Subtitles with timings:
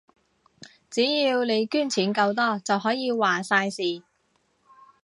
[0.89, 4.01] 只要你捐錢夠多，就可以話晒事